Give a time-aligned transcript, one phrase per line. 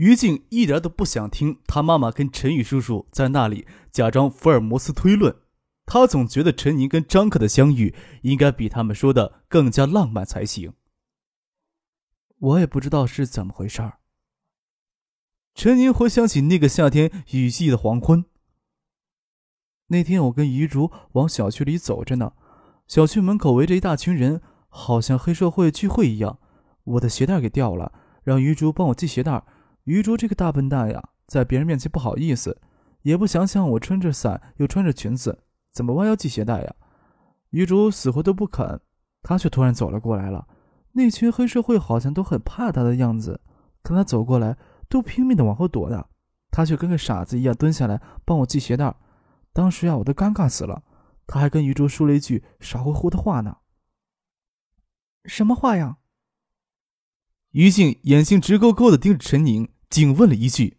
[0.00, 5.36] 于静一点都不想听他妈妈跟陈宇叔叔在那里假装福尔摩斯推论，
[5.84, 10.72] 他总觉得陈宁跟张克的相遇应该比他们说的更加浪漫才行。
[12.38, 13.98] 我也不知道是怎么回事儿。
[15.54, 18.24] 陈宁回想起那个夏天雨季的黄昏，
[19.88, 22.32] 那天我跟余竹往小区里走着呢，
[22.86, 26.38] 小区门口围着一大群人，好像黑社会聚会一样。
[26.84, 29.44] 我的鞋带给掉了，让余竹帮我系鞋带。
[29.84, 32.60] 余竹这个大笨蛋呀，在别人面前不好意思，
[33.02, 36.74] 也不想想我撑着伞又穿着裙子，怎么弯腰系鞋带呀？
[37.50, 38.80] 余竹死活都不肯，
[39.22, 40.46] 他却突然走了过来了。
[40.92, 43.40] 那群黑社会好像都很怕他的样子，
[43.82, 44.56] 看他走过来，
[44.88, 46.08] 都拼命的往后躲的，
[46.50, 48.94] 他却跟个傻子一样蹲下来帮我系鞋带。
[49.52, 50.82] 当时呀，我都尴尬死了。
[51.26, 53.56] 他还跟余竹说了一句傻乎乎的话呢。
[55.24, 55.98] 什么话呀？
[57.50, 60.78] 于静眼睛直勾勾的盯着陈宁，紧问了一句：“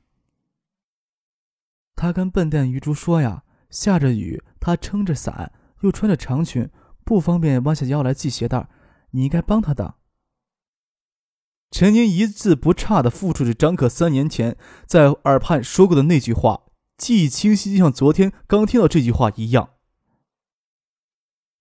[1.95, 6.69] 他跟笨蛋于竹说呀，下着雨，他撑着伞，又穿着长裙，
[7.03, 8.69] 不方便弯下腰来系鞋带，
[9.11, 9.95] 你应该帮他的。”
[11.71, 16.63] 陈宁一字不差的复述着张可三年前在耳畔说过的那句话，
[16.97, 19.71] 记忆清晰，就像昨天刚听到这句话一样。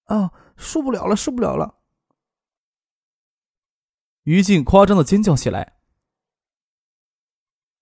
[0.05, 1.80] 啊，受不了了，受不了了！
[4.25, 5.79] 于静夸张的尖叫起来：“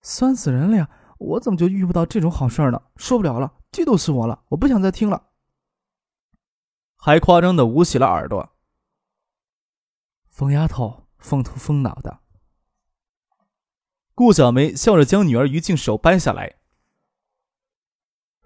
[0.01, 0.89] 酸死人了呀！
[1.17, 2.81] 我怎么就遇不到这种好事呢？
[2.95, 4.45] 受不了了，嫉妒死我了！
[4.49, 5.31] 我不想再听了。”
[6.95, 8.55] 还夸张的捂起了耳朵。
[10.29, 12.21] 疯丫头，疯头疯脑的。
[14.15, 16.59] 顾小梅笑着将女儿于静手掰下来：“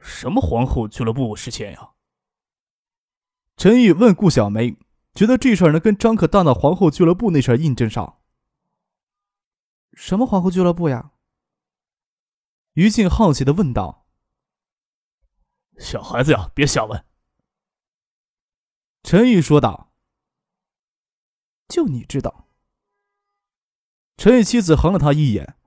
[0.01, 1.91] 什么皇后俱乐部事件呀？”
[3.55, 4.75] 陈玉问顾小梅。
[5.13, 8.19] 觉得这事儿能跟张可大闹皇后俱乐部那事儿印证上。
[9.93, 11.11] 什么皇后俱乐部呀？
[12.73, 14.07] 于静好奇的问道。
[15.77, 17.05] 小孩子呀，别瞎问。
[19.03, 19.93] 陈宇说道。
[21.67, 22.47] 就你知道。
[24.17, 25.57] 陈宇妻子横了他一眼。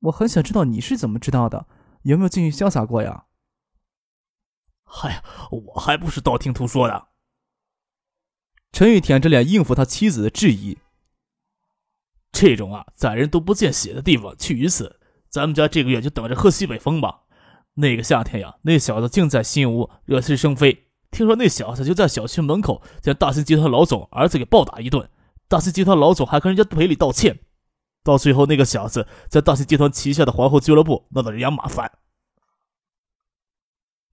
[0.00, 1.66] 我很想知道你是怎么知道的，
[2.02, 3.26] 有没有进去潇洒过呀？
[4.84, 7.09] 嗨，我还不是道听途说的。
[8.72, 10.78] 陈宇舔着脸应付他妻子的质疑。
[12.32, 17.22] 这种啊，宰人都不见血的地方去一次，咱们家这个月就等着喝西北风吧。
[17.74, 20.86] 那个夏天呀，那小子竟在新屋惹是生非。
[21.10, 25.08] 听说那小子就在小区门口将大兴集团老总儿子给暴打一顿，
[25.48, 27.40] 大兴集团老总还跟人家赔礼道歉。
[28.04, 31.90] 到最后，那个小子在大兴集团旗下的皇后俱乐部闹得人仰马翻。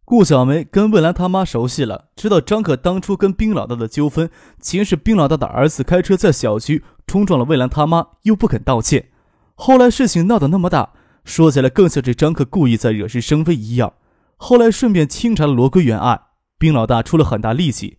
[0.09, 4.29] 顾小梅跟魏兰他妈熟悉了，知道张可当初跟冰老大的纠纷，
[4.61, 9.09] 其实是冰老大的儿子开车在小区冲撞了魏兰他妈，又不肯道歉。
[9.53, 10.93] 后来事情闹得那么大，
[11.25, 13.95] 说起来更像是张可故意在惹是生非一样。
[14.37, 16.21] 后来顺便清查了罗归元案，
[16.57, 17.97] 冰老大出了很大力气，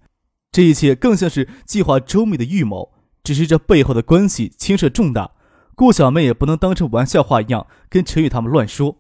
[0.51, 2.91] 这一切更像是计划周密的预谋。
[3.23, 5.33] 只是这背后的关系牵涉重大，
[5.75, 8.97] 顾小梅也不能当成玩笑话一样跟陈宇他们乱说。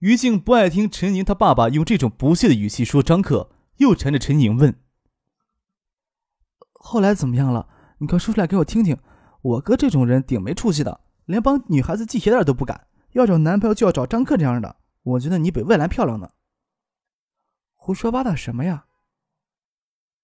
[0.00, 4.78] 于静不爱听陈宁他爸爸用这种不屑的语气说张克，又缠着陈宁问
[6.74, 7.68] ：“后来怎么样了？
[7.98, 8.98] 你快说出来给我听听。
[9.40, 14.76] 我哥这种人顶没出息的，连帮女孩子系鞋带都不敢，要找男朋友就要找张克这样的。
[15.02, 16.28] 我觉得你比魏兰漂亮呢。”
[17.74, 18.86] 胡说八道什么呀？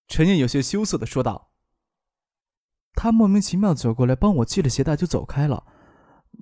[0.06, 1.50] 陈宁有些羞涩的说道
[2.93, 5.64] ：“他莫名其妙走过来帮我系了鞋带就走开了，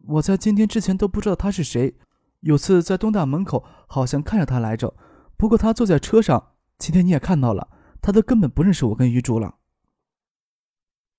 [0.09, 1.97] 我在今天之前都不知道他是谁。”
[2.41, 4.95] 有次在东大门口，好像看着他来着，
[5.37, 6.53] 不过他坐在车上。
[6.79, 7.69] 今天你也看到了，
[8.01, 9.57] 他都根本不认识我跟余竹了。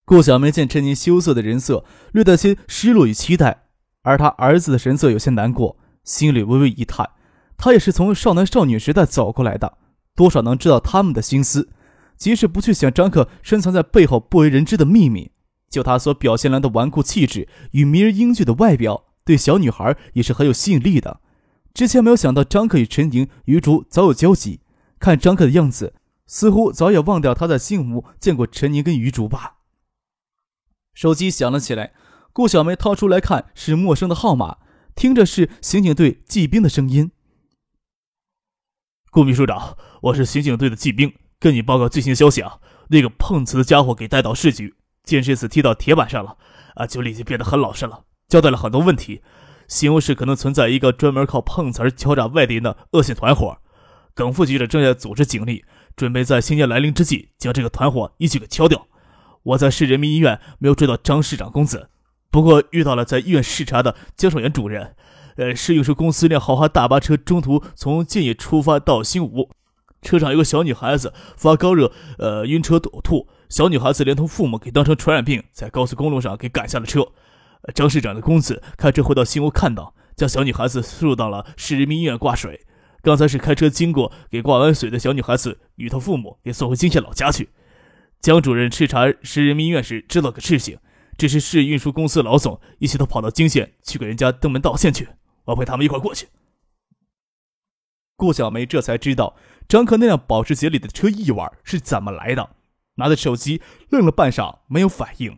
[0.03, 3.65] 顾小梅见陈宁羞涩的人色，略带些失落与期待，
[4.01, 7.11] 而他儿子的神色有些难过，心里微微一叹。
[7.55, 9.77] 他也是从少男少女时代走过来的，
[10.15, 11.69] 多少能知道他们的心思。
[12.17, 15.31] 即使不去想张克深藏在背后不为人知的秘密，
[15.69, 19.05] 就他所表现来的纨绔气质与迷人英俊的外表。
[19.23, 21.21] 对小女孩也是很有吸引力的。
[21.73, 24.61] 之前没有想到张克与陈宁、于竹早有交集，
[24.99, 25.93] 看张克的样子，
[26.25, 29.57] 似乎早已忘掉他在信屋见过陈宁跟于竹吧。
[30.93, 31.93] 手机响了起来，
[32.33, 34.57] 顾小梅掏出来看，是陌生的号码。
[34.93, 37.11] 听着是刑警队季兵的声音
[39.09, 42.59] ：“顾秘书长，我是刑警队的季兵，跟你报告最新消息啊！
[42.89, 44.75] 那个碰瓷的家伙给带到市局，
[45.05, 46.37] 见这次踢到铁板上了，
[46.75, 49.21] 啊，就立即变得很老实了，交代了很多问题。
[49.67, 53.57] 新屋市可能存在一个专门靠碰瓷儿敲诈外地人的恶性团伙，
[54.15, 55.65] 耿副局长正在组织警力，
[55.97, 58.87] 准备在新年来临之际将这个团伙一举给敲掉。
[59.43, 61.89] 我在市人民医院没有追到张市长公子。”
[62.31, 64.95] 不过遇到了在医院视察的江守元主任，
[65.35, 69.49] 呃，是运输公司一辆豪华大巴车中途从建业出发到新吴，
[70.01, 77.09] 车上有个小女孩子发高热，呃，晕车呕吐，小女孩子连同父母给当成传染病，在高速公路上给赶下了车。
[77.73, 82.65] 张市长的公子开车回到新屋，看到将小女孩子送到了市人民医院挂水，
[83.01, 87.49] 刚才是开车经过，给挂完水的小女孩子与她父母也送回泾县老家去。
[88.19, 90.77] 江主任视察市人民医院时知道个事情。
[91.17, 95.07] 这是市运输公司老总一起都跑到泾县去给人家登门道歉去，
[95.45, 96.27] 我陪他们一块过去。
[98.15, 99.35] 顾小梅这才知道
[99.67, 102.55] 张克那辆保时捷里的车一晚是怎么来的，
[102.95, 105.37] 拿着手机愣了半晌没有反应。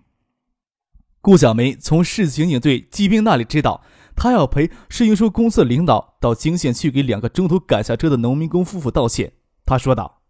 [1.24, 3.82] 顾小梅从市刑警队季兵那里知道，
[4.14, 9.32] 他要陪市运输公司的领导到泾县去给两个中途赶下车的农民工夫妇道歉。
[9.66, 10.22] 他说道。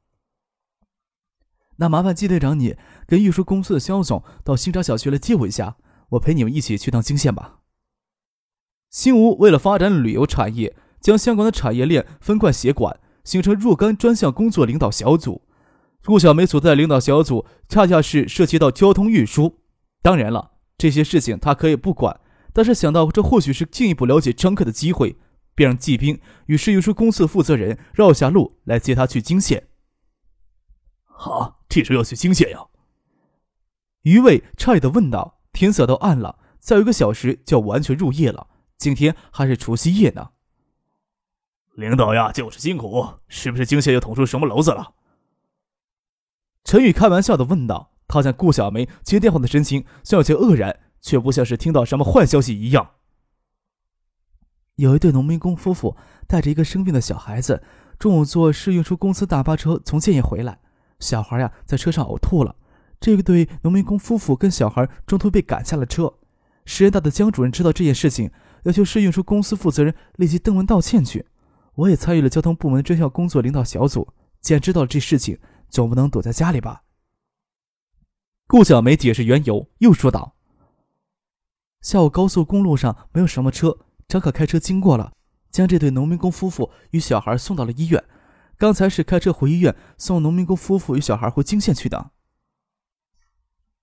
[1.77, 2.75] 那麻烦季队长，你
[3.07, 5.77] 跟运输公司的肖总到新闸小区来接我一下，
[6.09, 7.61] 我陪你们一起去趟泾县吧。
[8.91, 15.41] 新吴为了发展旅游产业，将相关的产业链分块协管，形成若干专项工作领导小组。
[16.05, 19.61] 顾小梅所在领导小组恰恰是涉及到交通运输。
[20.03, 22.19] 当然了，这些事情他可以不管，
[22.51, 25.17] 但是想到这或许是进一步了解张克的机会，
[25.55, 29.67] 便让季兵与市运输公司负责人绕下路来接他去泾县。
[31.03, 31.59] 好。
[31.69, 32.67] 这时候要去泾县呀？
[34.03, 38.45] 余卫诧异的问道：“天色都暗了，再有一个小时就要完全入夜了。
[38.77, 40.29] 今天还是除夕夜呢。”
[41.73, 44.93] 领导呀，就是辛苦，是不是泾县又捅出什么娄子了？
[46.63, 47.92] 陈宇开玩笑的问道。
[48.07, 52.91] 他见顾小梅接电话的神情虽有些愕然，却不像是听到什么坏消息一样。
[54.75, 55.95] 有一对农民工夫妇
[56.27, 57.63] 带着一个生病的小孩子，
[57.99, 60.59] 中午坐市运输公司大巴车从建业回来。
[60.99, 62.55] 小孩呀，在车上呕吐了。
[62.99, 66.13] 这对农民工夫妇跟小孩中途被赶下了车。
[66.65, 68.31] 市人大的江主任知道这件事情，
[68.63, 71.25] 要求市运输公司负责人立即登门道歉去。
[71.75, 74.07] 我也参与了交通部门专项工作领导小组。
[74.39, 75.37] 既然知道了这事情，
[75.69, 76.82] 总不能躲在家里吧？
[78.47, 80.35] 顾小梅解释缘由，又说道
[81.81, 85.13] ：“下午高速公路上没有什么车，张可开车经过了，
[85.51, 88.03] 将这对农民工夫妇与小孩送到了医院。”
[88.55, 92.11] 刚才是开车回医院送农民工夫妇与小孩回泾县去的。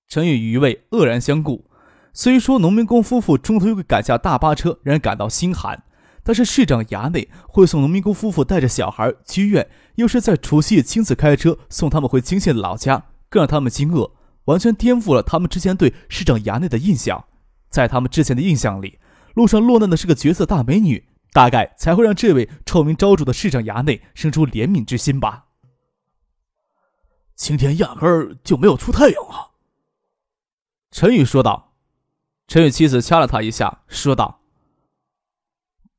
[0.08, 1.68] 陈宇与余卫愕然相顾。
[2.14, 5.84] 虽说农民工夫妇中途会赶下大巴车，让人感到心寒，
[6.22, 14.12] 但是市长衙内会送农民工夫妇带着小孩去医院，又是在除夕亲自开车送他们回泾县的老家，更让他们惊愕，
[14.44, 17.26] 完全颠覆了他们之前对市长衙内的印象。
[17.68, 18.98] 在他们之前的印象里，
[19.34, 21.06] 路上落难的是个绝色大美女。
[21.32, 25.46] 大概才会让这位臭名昭著的市长衙内生出怜悯之心吧。
[27.36, 29.54] 今天压根就没有出太阳啊！
[30.90, 31.72] 陈宇说道。
[32.48, 34.40] 陈宇妻子掐了他一下，说道：“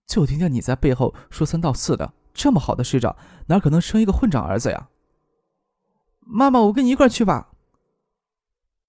[0.06, 3.16] 就听见你在背后说三道四的，这么好的市长，
[3.48, 4.90] 哪可能生一个混账儿子呀？”
[6.20, 7.51] 妈妈，我跟你一块去吧。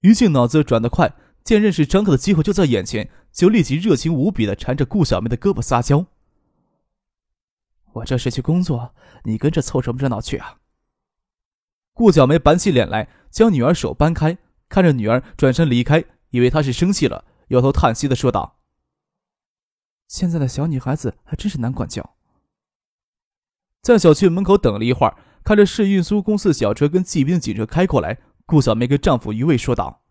[0.03, 6.07] 于静脑子转得快，见认识张克的机会就在眼前，就立即热情无比的缠着顾小梅的胳膊撒娇。
[7.95, 8.95] 我这是去工作，
[9.25, 10.59] 你跟着凑什么热闹去啊？
[11.93, 18.61] 顾小梅板起脸来，将女儿手扳开，看着女儿转身离开，以为她是生气了，摇头叹息的说道
[20.09, 22.17] ：“现在的小女孩子还真是难管教。”
[23.83, 30.03] 在小区门口等了一会儿，看着市运输公司的小车跟骑兵警车开过来，顾小梅跟丈夫余卫说道：“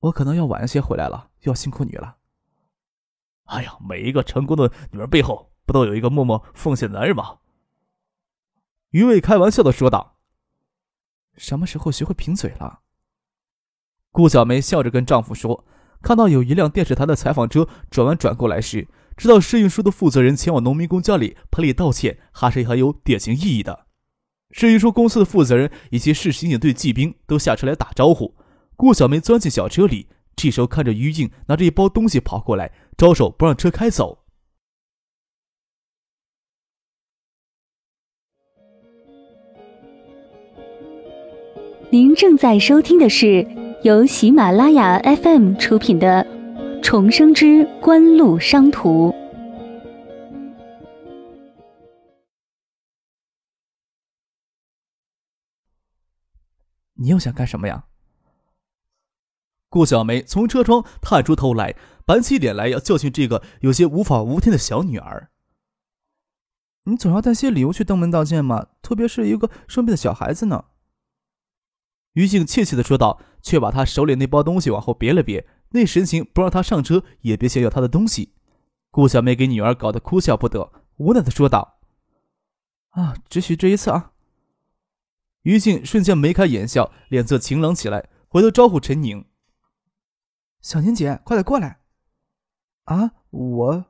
[0.00, 2.16] 我可能要晚些回来了，要辛苦你了。”
[3.46, 5.52] 哎呀，每一个成功的女人背后。
[5.68, 7.40] 不都有一个默默奉献的男人吗？
[8.88, 10.16] 余卫开玩笑的说道。
[11.36, 12.80] 什么时候学会贫嘴了？
[14.10, 15.66] 顾小梅笑着跟丈夫说
[16.00, 23.87] ：“看到有一辆电视台的采访车转弯转过来时，知道市运输的负责人前往农民工家里赔礼道歉，还是很有典型意义的。”
[24.50, 28.34] 市运输公司的负责人以及市刑警队骑兵都下车来打招呼。
[28.76, 34.18] 顾小梅钻进小车里，这时候看着于静拿着一包东西跑过来，招手不让车开走。
[41.90, 43.46] 您正在收听的是
[43.82, 46.22] 由喜马拉雅 FM 出品的
[46.82, 49.14] 《重生之官路商途。
[56.98, 57.86] 你又想干什么呀？
[59.70, 61.76] 顾小梅从车窗探出头来，
[62.06, 65.30] 板起脸来要教训这个有些无法无天的小女儿。
[66.84, 70.64] 你总要带些礼物去登门道歉嘛，特别是一个生病的小孩子呢。
[72.14, 78.34] 于静怯怯的说道，却把他手里那包东西往后别了别，那神情不让他上车也别想要他的东西。
[78.90, 81.78] 顾小梅给女儿搞得哭笑不得，无奈的说道
[82.96, 84.12] ：“啊，只许这一次啊。”
[85.48, 89.24] 于静瞬间眉开眼笑，脸色晴朗起来，回头招呼陈宁
[90.60, 91.80] ：“小宁姐，快点过来。”
[92.84, 93.84] 啊，我。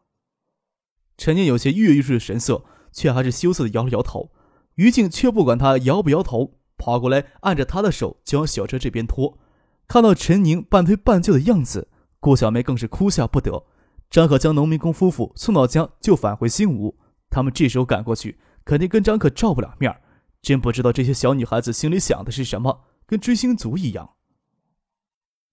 [1.17, 2.65] 陈宁有些跃跃欲试的神色。
[2.91, 4.33] 却还是羞涩的摇了摇头，
[4.75, 9.39] 于静却不管他摇不摇头，跑过来按着他的手就往小车这边拖。
[9.87, 11.89] 看到陈宁半推半就的样子，
[12.19, 13.67] 顾小梅更是哭笑不得。
[14.11, 16.99] 张可将农民工夫妇送到家，就返回新屋。
[17.29, 19.95] 他们这时候赶过去，肯定跟张可照不了面
[20.41, 24.15] 真不知道这些小女孩子心里想的是什么，跟追星族一样。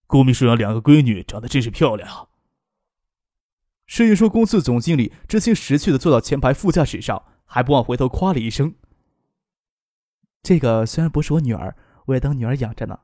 [0.07, 2.29] 顾秘书长两个闺女长得真是漂亮。
[3.87, 8.75] 市运输公司总经理知行识趣的坐到前排副驾驶上，还不忘回头夸了一声
[10.41, 11.75] ：“这个虽然不是我女儿，
[12.05, 12.99] 我也当女儿养着呢。”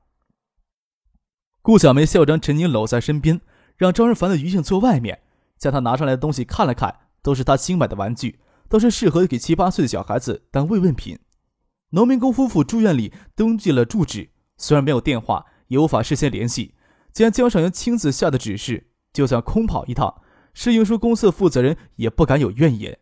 [1.61, 3.41] 顾小梅笑将陈宁搂在身边，
[3.77, 5.21] 让招人烦的余静坐外面，
[5.57, 11.19] 将他拿上来的东西看了看，都是他新买的玩具，都是适合给七八岁的小孩子当慰问品。
[11.91, 16.75] 农民工夫妇住院里登记了住址，虽然没有电话，也无法事先联系，
[17.11, 20.21] 既然江上元亲自下的指示，就算空跑一趟。
[20.53, 22.99] 市运输公司的负责人也不敢有怨言。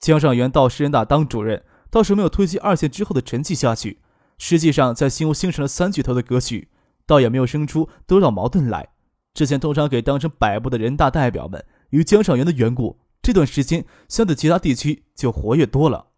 [0.00, 4.00] 江上元到市人大当主任，倒是没有推及二线之后的成绩下去。
[4.38, 6.68] 实际上，在新屋形成了三巨头的格局，
[7.06, 8.90] 倒也没有生出多少矛盾来。
[9.32, 16.08] 之前通常给当成摆布的人大代表们，与江上元的缘故，这段时间相对其他地区就活跃多了。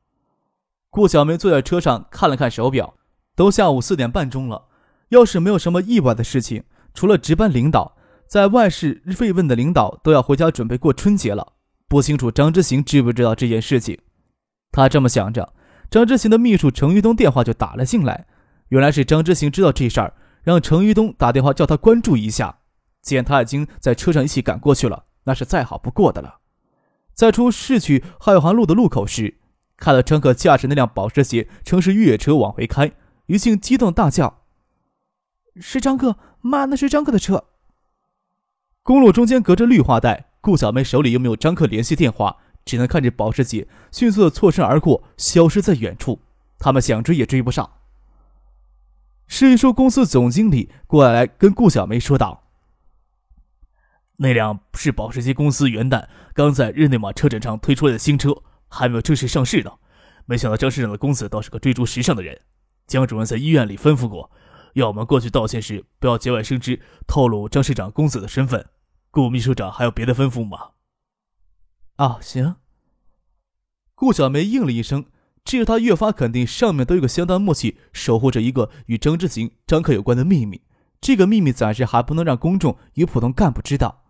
[0.95, 2.95] 顾小梅坐在车上看了看手表，
[3.35, 4.69] 都下午四点半钟了。
[5.09, 6.63] 要是没有什么意外的事情，
[6.95, 7.97] 除了值班领导。
[8.27, 11.55] 在外市慰问的领导都要回家准备过春节了，
[11.89, 13.99] 不清楚张之行知不知道这件事情。
[14.73, 15.53] 他这么想着，
[15.91, 18.27] 张之行的秘书程玉东电话就打了进来。
[18.69, 22.61] 原来是张之行知道这事儿，让程玉东打电话叫他关注一下。
[23.03, 26.39] 既然他已经在车上一起赶过去了，那是再好不过的了。
[27.15, 29.39] 在出市区汉环路的路口时，
[29.77, 32.93] 看到张可驾驶那辆保时捷城市越野车往回开，
[33.27, 34.43] 于静激动大叫
[35.61, 37.45] ：“是张克，妈，那是张克的车！”
[38.83, 46.21] 公路中间隔着绿化带，顾小梅手里又没有张克联系电话，只能看着保时捷迅速的错身而过，消失在远处。
[46.59, 47.71] 他们想追也追不上。
[49.27, 52.45] 市运输公司总经理过来跟顾小梅说道
[54.17, 58.43] ：“那辆是保时捷公司元旦刚在日内瓦车展上推出来的新车，
[58.75, 59.71] 还没有正式上市呢。
[60.27, 62.41] 没想到张市长的公子倒是个追逐时尚的人。
[62.87, 64.31] 江主任在医院里吩咐过，
[64.75, 68.67] 要我们过去道歉时不要节外生枝，透露张市长公子的身份。”
[69.11, 70.71] 顾秘书长还有别的吩咐吗？
[71.97, 72.57] 啊，行。
[73.95, 75.05] 顾小梅应了一声，
[75.45, 80.63] 这让她越发肯定，上面都有个相当默契，守护着一个与张之行、张克有关的秘密。
[81.01, 84.03] 这个秘密暂时还不能让公众与普通干部知道。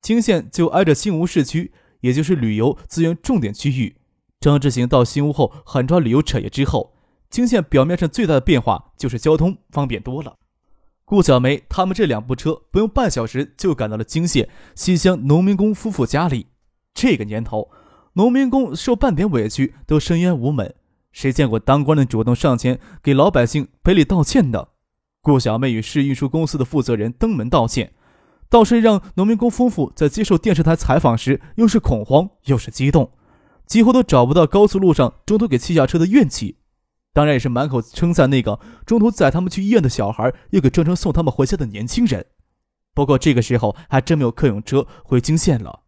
[0.00, 3.96] 金县就挨着新吴市区，也就是旅游资源重点区域。
[4.40, 6.94] 张志行到新屋后，狠抓旅游产业之后，
[7.30, 10.36] 泾县表面上最大的变化就是交通方便多了。
[11.04, 16.46] 顾小梅他们这两部车不用半小时就赶到了泾县西乡农民工夫妇家里。
[16.94, 17.70] 这个年头，
[18.12, 20.74] 农民工受半点委屈都深冤无门，
[21.12, 24.68] 谁见过当官的主动上前给老百姓赔礼道歉的？
[25.20, 27.92] 顾小妹与市运输公司的负责人登门道歉，
[28.50, 33.12] 倒是让农民工夫妇在接受电视台采访时，又是恐慌又是激动，
[33.64, 36.56] 几乎都找不到高速路上中途给气下车的怨气。
[37.12, 42.26] 当然也是满口称赞那个中途载他们去医院的小孩，又给专程送他们回家的年轻人。
[42.92, 45.82] 不过这个时候还真没有客运车回金县了。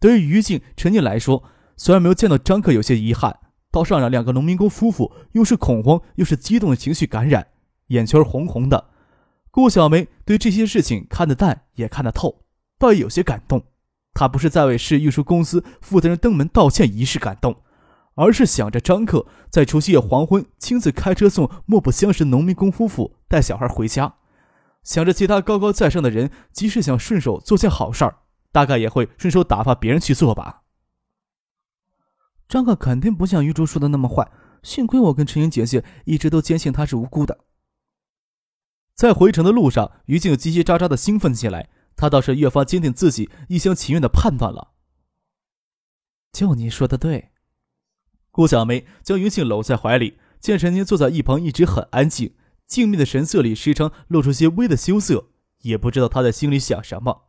[0.00, 1.44] 对于于静、陈静来说，
[1.76, 3.38] 虽然没有见到张克，有些遗憾，
[3.70, 7.46] 倒是让两个农民工夫妇又是恐慌又是激动的情绪感染，
[7.88, 8.92] 眼圈红红的。
[9.54, 12.42] 顾小梅对这些事情看得淡，也看得透，
[12.78, 13.64] 倒也有些感动。
[14.12, 17.62] 她不是在为市运输公司负责人登门道歉仪式感动。
[18.16, 24.14] 而是想着张克在除夕夜黄昏亲自开车送莫不相识农民工夫妇带小孩回家，
[24.84, 28.18] 想着其他高高在上的人，即使想顺手做件好事儿，
[28.52, 30.62] 大概也会顺手打发别人去做吧。
[32.48, 34.30] 张克肯定不像玉珠说的那么坏，
[34.62, 37.40] 幸亏我跟陈英姐姐一直都坚信他是无辜的。
[38.94, 44.72] 在回城的路上，于静叽叽喳喳的兴奋起来，他倒是越发坚定自己一厢情愿的判断了。
[46.32, 47.30] 就你说的对。
[48.30, 52.34] 顾小梅将于静搂在怀里，见陈宁坐在一旁，一直很安静，
[52.66, 55.28] 静谧的神色里时常露出些微的羞涩，
[55.62, 57.28] 也不知道他在心里想什么。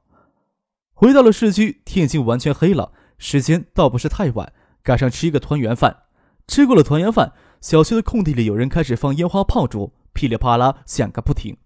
[0.93, 6.03] 回到了市区，天已经完全黑了，时间倒不是太晚，赶上吃一个团圆饭。
[6.47, 11.57] 吃过了团圆饭，小区的空地里有人开始放烟花炮竹，噼里啪啦响个不停，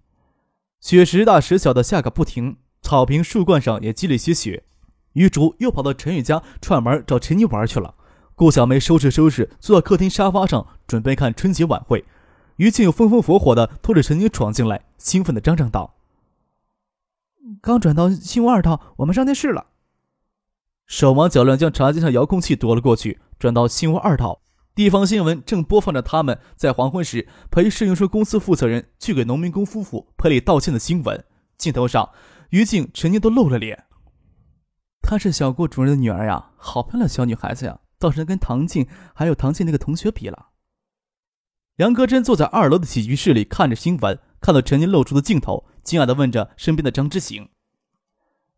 [0.82, 4.63] 雪时大时小的下个不停，草坪树冠上也积了些雪。
[5.13, 7.94] 于竹又跑到陈宇家串门找陈妮玩去了。
[8.34, 12.03] 顾小梅收拾收拾，坐在客厅沙发上准备看春节晚会。
[12.56, 15.96] 于静又风风火火地拖着陈妮闯进来，兴奋地嚷嚷道
[17.62, 19.68] ：“刚转到新屋二套，我们上电视了。”
[20.88, 24.41] 手忙脚乱将茶几上遥控器夺了过去，转到新屋二套。
[24.79, 31.25] 地方新闻正播放着他们在黄昏时陪试用车公司负责人去给农民工夫妇赔礼道歉的新闻。
[31.57, 32.12] 镜头上，
[32.51, 33.88] 于静、陈妮都露了脸。
[35.01, 40.51] 她是小顾主任的女儿呀，好漂亮小女孩子呀，倒是能跟唐静还有唐静那个同学比了。
[41.75, 47.50] 杨格真坐在二楼的起居室里看着新闻，看到陈妮露出的镜头，惊讶地问着身边的张之行：“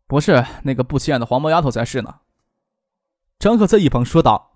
[0.06, 2.20] 不是那个不起眼的黄毛丫头才是呢。”
[3.40, 4.51] 张可在一旁说道。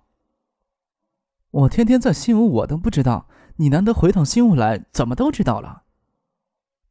[1.51, 3.27] 我天天在新屋，我都不知道。
[3.57, 5.83] 你难得回趟新屋来，怎么都知道了？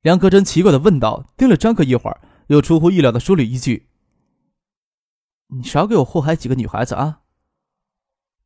[0.02, 3.88] 梁克真奇怪的问道，盯了张可一会儿，又出乎意料的说了一句
[5.48, 7.20] ：“你少给我祸害几个女孩子啊！”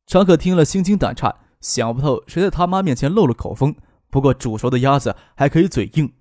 [0.05, 3.75] 张可听了心惊胆颤，想不透谁在他妈面前漏了口风。
[4.09, 6.13] 不过煮熟的鸭子还可以嘴硬。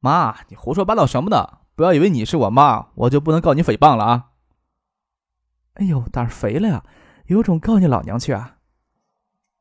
[0.00, 1.60] 妈，你胡说八道什么呢？
[1.74, 4.32] 不要以为你是我妈，我就不能告你诽谤了啊！
[5.74, 6.84] 哎呦，胆儿肥了呀，
[7.26, 8.57] 有种告你老娘去啊！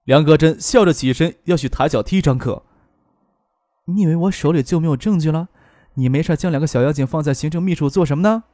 [0.08, 2.64] 梁格真笑着起身要去抬脚踢张可。
[3.84, 5.50] 你以为我手里就没有证据了？
[5.96, 8.46] 你没事将两个小妖精放在行政秘书做什么呢？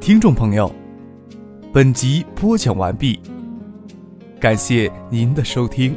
[0.00, 0.74] 听众朋友，
[1.74, 3.20] 本集播讲完毕，
[4.40, 5.94] 感谢您的收听。